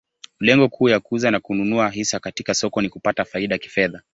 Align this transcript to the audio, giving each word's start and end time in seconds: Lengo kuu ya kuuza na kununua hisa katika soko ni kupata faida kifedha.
Lengo 0.39 0.69
kuu 0.69 0.89
ya 0.89 0.99
kuuza 0.99 1.31
na 1.31 1.39
kununua 1.39 1.89
hisa 1.89 2.19
katika 2.19 2.53
soko 2.53 2.81
ni 2.81 2.89
kupata 2.89 3.25
faida 3.25 3.57
kifedha. 3.57 4.01